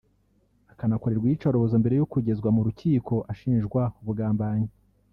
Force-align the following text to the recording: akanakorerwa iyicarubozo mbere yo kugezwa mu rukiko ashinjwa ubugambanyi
akanakorerwa 0.71 1.25
iyicarubozo 1.27 1.75
mbere 1.81 1.95
yo 2.01 2.05
kugezwa 2.11 2.49
mu 2.55 2.61
rukiko 2.67 3.13
ashinjwa 3.31 3.81
ubugambanyi 4.01 4.69